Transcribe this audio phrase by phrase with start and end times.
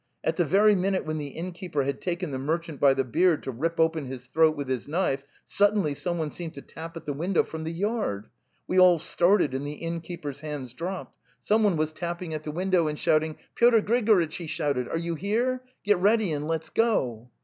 [0.31, 3.43] At the very min ute when the innkeeper had taken the merchant by the beard
[3.43, 7.05] to rip open his throat with his knife sud denly someone seemed to tap at
[7.05, 8.27] the window from the yard!
[8.65, 11.19] We all started, and the innkeeper's hands dropped....
[11.39, 14.87] Someone was tapping at the window The Steppe 252 and shouting:' Pyotr Grigoritch,' he shouted,'
[14.89, 15.61] are you here?
[15.83, 17.29] Get ready and let's go!